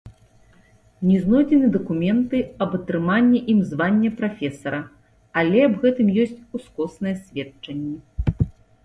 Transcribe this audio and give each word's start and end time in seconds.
Не 1.07 1.17
знойдзены 1.25 1.67
дакументы 1.75 2.37
аб 2.65 2.71
атрыманні 2.77 3.41
ім 3.53 3.59
звання 3.73 4.09
прафесара, 4.21 4.79
але 5.43 5.59
аб 5.67 5.77
гэтым 5.85 6.07
ёсць 6.25 6.43
ускосныя 6.61 7.15
сведчанні. 7.23 8.39